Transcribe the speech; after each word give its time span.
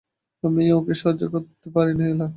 আমিও 0.43 0.75
ওকে 0.79 0.93
সহ্য 1.01 1.21
করতে 1.33 1.67
পারি 1.75 1.91
নে 1.99 2.05
এলা। 2.13 2.27